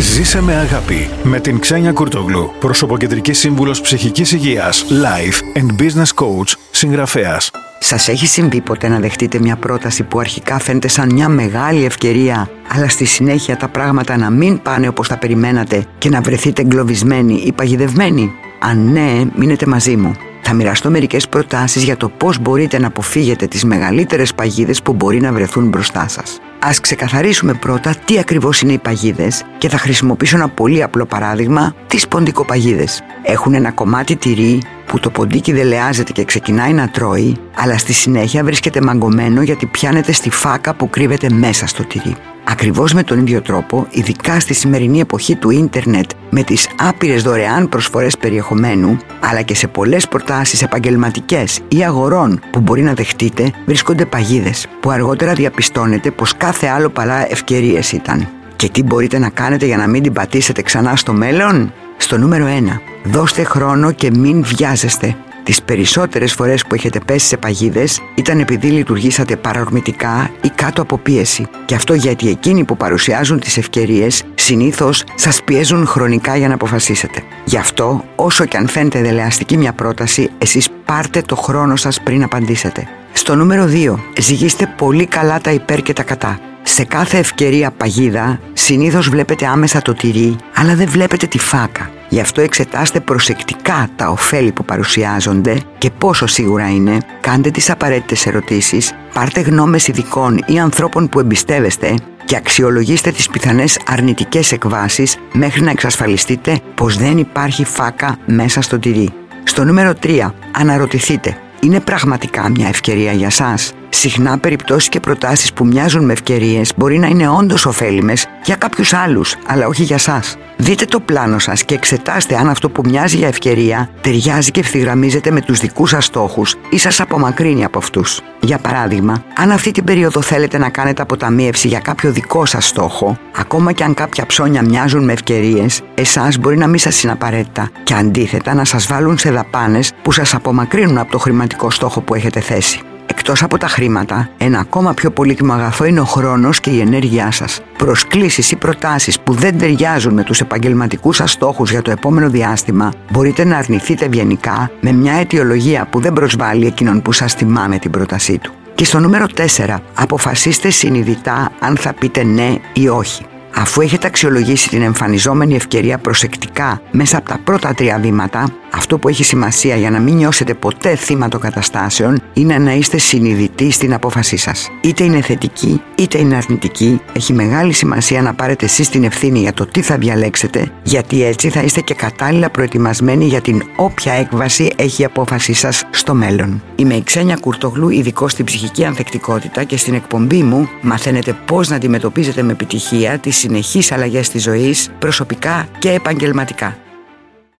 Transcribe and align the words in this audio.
Ζήσε 0.00 0.42
με 0.42 0.54
αγάπη 0.54 1.08
με 1.22 1.40
την 1.40 1.58
Ξένια 1.58 1.92
Κουρτογλου, 1.92 2.52
προσωποκεντρικής 2.60 3.38
σύμβουλος 3.38 3.80
ψυχικής 3.80 4.32
υγείας, 4.32 4.84
life 4.90 5.58
and 5.58 5.82
business 5.82 6.24
coach, 6.24 6.54
συγγραφέας. 6.70 7.50
Σας 7.78 8.08
έχει 8.08 8.26
συμβεί 8.26 8.60
ποτέ 8.60 8.88
να 8.88 8.98
δεχτείτε 8.98 9.38
μια 9.38 9.56
πρόταση 9.56 10.02
που 10.02 10.18
αρχικά 10.20 10.58
φαίνεται 10.58 10.88
σαν 10.88 11.12
μια 11.12 11.28
μεγάλη 11.28 11.84
ευκαιρία, 11.84 12.50
αλλά 12.68 12.88
στη 12.88 13.04
συνέχεια 13.04 13.56
τα 13.56 13.68
πράγματα 13.68 14.16
να 14.16 14.30
μην 14.30 14.62
πάνε 14.62 14.88
όπως 14.88 15.08
τα 15.08 15.18
περιμένατε 15.18 15.86
και 15.98 16.08
να 16.08 16.20
βρεθείτε 16.20 16.62
εγκλωβισμένοι 16.62 17.42
ή 17.46 17.52
παγιδευμένοι; 17.52 18.32
Αν 18.58 18.92
ναι, 18.92 19.22
μείνετε 19.36 19.66
μαζί 19.66 19.96
μου. 19.96 20.12
Θα 20.42 20.54
μοιραστώ 20.54 20.90
μερικές 20.90 21.28
προτάσεις 21.28 21.82
για 21.82 21.96
το 21.96 22.08
πώς 22.08 22.38
μπορείτε 22.38 22.78
να 22.78 22.86
αποφύγετε 22.86 23.46
τις 23.46 23.64
μεγαλύτερες 23.64 24.34
παγίδες 24.34 24.82
που 24.82 24.92
μπορεί 24.92 25.20
να 25.20 25.32
βρεθούν 25.32 25.68
μπροστά 25.68 26.08
σας. 26.08 26.40
Α 26.66 26.70
ξεκαθαρίσουμε 26.82 27.54
πρώτα 27.54 27.94
τι 28.04 28.18
ακριβώς 28.18 28.60
είναι 28.60 28.72
οι 28.72 28.78
παγίδες 28.78 29.44
και 29.58 29.68
θα 29.68 29.78
χρησιμοποιήσω 29.78 30.36
ένα 30.36 30.48
πολύ 30.48 30.82
απλό 30.82 31.06
παράδειγμα, 31.06 31.74
τις 31.86 32.08
ποντικοπαγίδες. 32.08 33.02
Έχουν 33.22 33.54
ένα 33.54 33.70
κομμάτι 33.70 34.16
τυρί 34.16 34.62
που 34.90 34.98
το 34.98 35.10
ποντίκι 35.10 35.52
δελεάζεται 35.52 36.12
και 36.12 36.24
ξεκινάει 36.24 36.72
να 36.72 36.88
τρώει, 36.88 37.36
αλλά 37.56 37.78
στη 37.78 37.92
συνέχεια 37.92 38.44
βρίσκεται 38.44 38.80
μαγκωμένο 38.80 39.42
γιατί 39.42 39.66
πιάνεται 39.66 40.12
στη 40.12 40.30
φάκα 40.30 40.74
που 40.74 40.90
κρύβεται 40.90 41.30
μέσα 41.30 41.66
στο 41.66 41.84
τυρί. 41.84 42.16
Ακριβώς 42.44 42.92
με 42.94 43.02
τον 43.02 43.18
ίδιο 43.18 43.42
τρόπο, 43.42 43.86
ειδικά 43.90 44.40
στη 44.40 44.54
σημερινή 44.54 45.00
εποχή 45.00 45.36
του 45.36 45.50
ίντερνετ 45.50 46.10
με 46.30 46.42
τις 46.42 46.68
άπειρες 46.78 47.22
δωρεάν 47.22 47.68
προσφορές 47.68 48.16
περιεχομένου, 48.16 48.98
αλλά 49.20 49.42
και 49.42 49.54
σε 49.54 49.66
πολλές 49.66 50.08
προτάσεις 50.08 50.62
επαγγελματικές 50.62 51.60
ή 51.68 51.84
αγορών 51.84 52.40
που 52.50 52.60
μπορεί 52.60 52.82
να 52.82 52.94
δεχτείτε, 52.94 53.52
βρίσκονται 53.66 54.04
παγίδες, 54.04 54.66
που 54.80 54.90
αργότερα 54.90 55.32
διαπιστώνετε 55.32 56.10
πως 56.10 56.36
κάθε 56.36 56.66
άλλο 56.66 56.88
παρά 56.88 57.30
ευκαιρίες 57.30 57.92
ήταν. 57.92 58.28
Και 58.56 58.68
τι 58.68 58.82
μπορείτε 58.82 59.18
να 59.18 59.28
κάνετε 59.28 59.66
για 59.66 59.76
να 59.76 59.86
μην 59.86 60.02
την 60.02 60.12
πατήσετε 60.12 60.62
ξανά 60.62 60.96
στο 60.96 61.12
μέλλον; 61.12 61.72
Στο 62.02 62.18
νούμερο 62.18 62.46
1. 62.46 62.80
Δώστε 63.04 63.44
χρόνο 63.44 63.92
και 63.92 64.10
μην 64.10 64.44
βιάζεστε. 64.44 65.16
Τις 65.42 65.62
περισσότερες 65.62 66.32
φορές 66.32 66.66
που 66.66 66.74
έχετε 66.74 67.00
πέσει 67.04 67.26
σε 67.26 67.36
παγίδες 67.36 68.00
ήταν 68.14 68.40
επειδή 68.40 68.66
λειτουργήσατε 68.66 69.36
παρορμητικά 69.36 70.30
ή 70.42 70.48
κάτω 70.48 70.82
από 70.82 70.98
πίεση. 70.98 71.46
Και 71.64 71.74
αυτό 71.74 71.94
γιατί 71.94 72.28
εκείνοι 72.28 72.64
που 72.64 72.76
παρουσιάζουν 72.76 73.40
τις 73.40 73.56
ευκαιρίες 73.56 74.22
συνήθως 74.34 75.04
σας 75.14 75.42
πιέζουν 75.42 75.86
χρονικά 75.86 76.36
για 76.36 76.48
να 76.48 76.54
αποφασίσετε. 76.54 77.22
Γι' 77.44 77.58
αυτό, 77.58 78.04
όσο 78.16 78.44
και 78.44 78.56
αν 78.56 78.68
φαίνεται 78.68 79.00
δελεαστική 79.00 79.56
μια 79.56 79.72
πρόταση, 79.72 80.30
εσείς 80.38 80.68
πάρτε 80.84 81.20
το 81.20 81.36
χρόνο 81.36 81.76
σας 81.76 82.00
πριν 82.00 82.22
απαντήσετε. 82.22 82.88
Στο 83.12 83.34
νούμερο 83.34 83.66
2. 83.66 83.98
Ζυγίστε 84.18 84.74
πολύ 84.76 85.06
καλά 85.06 85.40
τα 85.40 85.50
υπέρ 85.50 85.82
και 85.82 85.92
τα 85.92 86.02
κατά. 86.02 86.38
Σε 86.80 86.86
κάθε 86.86 87.18
ευκαιρία 87.18 87.70
παγίδα 87.70 88.40
συνήθως 88.52 89.08
βλέπετε 89.08 89.46
άμεσα 89.46 89.82
το 89.82 89.94
τυρί, 89.94 90.36
αλλά 90.54 90.74
δεν 90.74 90.88
βλέπετε 90.88 91.26
τη 91.26 91.38
φάκα. 91.38 91.90
Γι' 92.08 92.20
αυτό 92.20 92.40
εξετάστε 92.40 93.00
προσεκτικά 93.00 93.88
τα 93.96 94.08
ωφέλη 94.08 94.52
που 94.52 94.64
παρουσιάζονται 94.64 95.60
και 95.78 95.90
πόσο 95.90 96.26
σίγουρα 96.26 96.70
είναι, 96.70 96.98
κάντε 97.20 97.50
τις 97.50 97.70
απαραίτητες 97.70 98.26
ερωτήσεις, 98.26 98.92
πάρτε 99.12 99.40
γνώμες 99.40 99.88
ειδικών 99.88 100.44
ή 100.46 100.60
ανθρώπων 100.60 101.08
που 101.08 101.20
εμπιστεύεστε 101.20 101.94
και 102.24 102.36
αξιολογήστε 102.36 103.10
τις 103.10 103.28
πιθανές 103.28 103.78
αρνητικές 103.86 104.52
εκβάσεις 104.52 105.16
μέχρι 105.32 105.62
να 105.62 105.70
εξασφαλιστείτε 105.70 106.60
πως 106.74 106.96
δεν 106.96 107.18
υπάρχει 107.18 107.64
φάκα 107.64 108.18
μέσα 108.26 108.62
στο 108.62 108.78
τυρί. 108.78 109.10
Στο 109.44 109.64
νούμερο 109.64 109.92
3, 110.02 110.30
αναρωτηθείτε, 110.52 111.36
είναι 111.60 111.80
πραγματικά 111.80 112.50
μια 112.50 112.68
ευκαιρία 112.68 113.12
για 113.12 113.30
σας; 113.30 113.72
Συχνά 113.92 114.38
περιπτώσεις 114.38 114.88
και 114.88 115.00
προτάσεις 115.00 115.52
που 115.52 115.66
μοιάζουν 115.66 116.04
με 116.04 116.12
ευκαιρίες 116.12 116.72
μπορεί 116.76 116.98
να 116.98 117.06
είναι 117.06 117.28
όντως 117.28 117.66
ωφέλιμες 117.66 118.26
για 118.44 118.56
κάποιους 118.56 118.92
άλλους, 118.92 119.36
αλλά 119.46 119.66
όχι 119.66 119.82
για 119.82 119.98
σας. 119.98 120.36
Δείτε 120.56 120.84
το 120.84 121.00
πλάνο 121.00 121.38
σας 121.38 121.64
και 121.64 121.74
εξετάστε 121.74 122.36
αν 122.36 122.48
αυτό 122.48 122.70
που 122.70 122.82
μοιάζει 122.84 123.16
για 123.16 123.28
ευκαιρία 123.28 123.90
ταιριάζει 124.00 124.50
και 124.50 124.60
ευθυγραμμίζεται 124.60 125.30
με 125.30 125.40
τους 125.40 125.58
δικούς 125.58 125.90
σας 125.90 126.04
στόχους 126.04 126.54
ή 126.70 126.78
σας 126.78 127.00
απομακρύνει 127.00 127.64
από 127.64 127.78
αυτούς. 127.78 128.20
Για 128.40 128.58
παράδειγμα, 128.58 129.24
αν 129.36 129.50
αυτή 129.50 129.70
την 129.70 129.84
περίοδο 129.84 130.20
θέλετε 130.20 130.58
να 130.58 130.68
κάνετε 130.68 131.02
αποταμίευση 131.02 131.68
για 131.68 131.80
κάποιο 131.80 132.10
δικό 132.12 132.46
σας 132.46 132.66
στόχο, 132.66 133.18
ακόμα 133.36 133.72
και 133.72 133.84
αν 133.84 133.94
κάποια 133.94 134.26
ψώνια 134.26 134.62
μοιάζουν 134.62 135.04
με 135.04 135.12
ευκαιρίες, 135.12 135.82
εσάς 135.94 136.38
μπορεί 136.38 136.56
να 136.56 136.66
μην 136.66 136.78
σας 136.78 137.02
είναι 137.02 137.12
απαραίτητα 137.12 137.70
και 137.82 137.94
αντίθετα 137.94 138.54
να 138.54 138.64
σας 138.64 138.86
βάλουν 138.86 139.18
σε 139.18 139.30
δαπάνες 139.30 139.92
που 140.02 140.12
σας 140.12 140.34
απομακρύνουν 140.34 140.98
από 140.98 141.10
το 141.10 141.18
χρηματικό 141.18 141.70
στόχο 141.70 142.00
που 142.00 142.14
έχετε 142.14 142.40
θέσει. 142.40 142.80
Εκτός 143.10 143.42
από 143.42 143.58
τα 143.58 143.66
χρήματα, 143.66 144.28
ένα 144.38 144.58
ακόμα 144.58 144.94
πιο 144.94 145.10
πολύτιμο 145.10 145.52
αγαθό 145.52 145.84
είναι 145.84 146.00
ο 146.00 146.04
χρόνος 146.04 146.60
και 146.60 146.70
η 146.70 146.80
ενέργειά 146.80 147.30
σας. 147.30 147.60
Προσκλήσεις 147.76 148.50
ή 148.50 148.56
προτάσεις 148.56 149.20
που 149.20 149.32
δεν 149.32 149.58
ταιριάζουν 149.58 150.14
με 150.14 150.22
τους 150.22 150.40
επαγγελματικούς 150.40 151.16
σας 151.16 151.30
στόχους 151.32 151.70
για 151.70 151.82
το 151.82 151.90
επόμενο 151.90 152.30
διάστημα, 152.30 152.92
μπορείτε 153.12 153.44
να 153.44 153.56
αρνηθείτε 153.56 154.04
ευγενικά 154.04 154.70
με 154.80 154.92
μια 154.92 155.12
αιτιολογία 155.12 155.86
που 155.90 156.00
δεν 156.00 156.12
προσβάλλει 156.12 156.66
εκείνον 156.66 157.02
που 157.02 157.12
σας 157.12 157.34
τιμά 157.34 157.66
με 157.68 157.78
την 157.78 157.90
πρότασή 157.90 158.38
του. 158.38 158.52
Και 158.74 158.84
στο 158.84 158.98
νούμερο 158.98 159.26
4, 159.56 159.78
αποφασίστε 159.94 160.70
συνειδητά 160.70 161.52
αν 161.60 161.76
θα 161.76 161.92
πείτε 161.92 162.22
ναι 162.22 162.54
ή 162.72 162.88
όχι. 162.88 163.24
Αφού 163.54 163.80
έχετε 163.80 164.06
αξιολογήσει 164.06 164.68
την 164.68 164.82
εμφανιζόμενη 164.82 165.54
ευκαιρία 165.54 165.98
προσεκτικά 165.98 166.82
μέσα 166.90 167.18
από 167.18 167.28
τα 167.28 167.40
πρώτα 167.44 167.74
τρία 167.74 167.98
βήματα, 167.98 168.48
αυτό 168.70 168.98
που 168.98 169.08
έχει 169.08 169.24
σημασία 169.24 169.76
για 169.76 169.90
να 169.90 169.98
μην 169.98 170.14
νιώσετε 170.14 170.54
ποτέ 170.54 170.96
θύμα 170.96 171.28
των 171.28 171.40
καταστάσεων 171.40 172.22
είναι 172.32 172.58
να 172.58 172.72
είστε 172.72 172.98
συνειδητοί 172.98 173.70
στην 173.70 173.92
απόφασή 173.94 174.36
σας. 174.36 174.68
Είτε 174.80 175.04
είναι 175.04 175.20
θετική 175.20 175.82
είτε 176.00 176.18
είναι 176.18 176.36
αρνητική, 176.36 177.00
έχει 177.12 177.32
μεγάλη 177.32 177.72
σημασία 177.72 178.22
να 178.22 178.34
πάρετε 178.34 178.64
εσείς 178.64 178.88
την 178.88 179.04
ευθύνη 179.04 179.38
για 179.38 179.52
το 179.52 179.66
τι 179.66 179.82
θα 179.82 179.96
διαλέξετε, 179.96 180.72
γιατί 180.82 181.24
έτσι 181.24 181.48
θα 181.48 181.62
είστε 181.62 181.80
και 181.80 181.94
κατάλληλα 181.94 182.50
προετοιμασμένοι 182.50 183.24
για 183.24 183.40
την 183.40 183.62
όποια 183.76 184.12
έκβαση 184.12 184.72
έχει 184.76 185.02
η 185.02 185.04
απόφασή 185.04 185.52
σας 185.52 185.84
στο 185.90 186.14
μέλλον. 186.14 186.62
Είμαι 186.76 186.94
η 186.94 187.02
Ξένια 187.02 187.36
Κουρτογλού, 187.40 187.88
ειδικό 187.88 188.28
στην 188.28 188.44
ψυχική 188.44 188.84
ανθεκτικότητα 188.84 189.64
και 189.64 189.76
στην 189.76 189.94
εκπομπή 189.94 190.42
μου 190.42 190.68
μαθαίνετε 190.80 191.32
πώς 191.46 191.68
να 191.68 191.76
αντιμετωπίζετε 191.76 192.42
με 192.42 192.52
επιτυχία 192.52 193.18
τις 193.18 193.36
συνεχείς 193.36 193.92
αλλαγές 193.92 194.28
της 194.28 194.42
ζωής, 194.42 194.90
προσωπικά 194.98 195.68
και 195.78 195.90
επαγγελματικά. 195.90 196.76